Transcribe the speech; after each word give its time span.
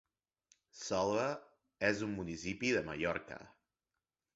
Selva 0.83 1.27
és 1.93 2.03
un 2.09 2.19
municipi 2.19 2.77
de 2.79 2.87
Mallorca. 2.93 3.43